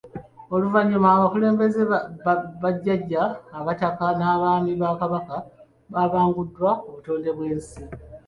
[0.53, 1.81] Oluvannyuma abakulembeze,
[2.61, 3.23] bajjajja
[3.59, 5.35] abataka n’abaami ba Kabaka
[5.93, 7.79] babanguddwa ku butonde bw’ensi.